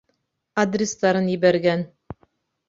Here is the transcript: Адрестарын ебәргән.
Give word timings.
Адрестарын 0.61 1.29
ебәргән. 1.35 1.85